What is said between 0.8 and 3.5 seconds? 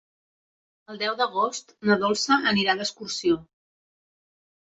El deu d'agost na Dolça anirà d'excursió.